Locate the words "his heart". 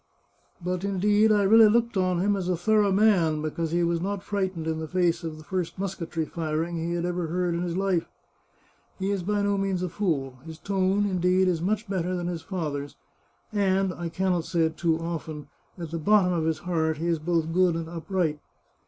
16.45-16.97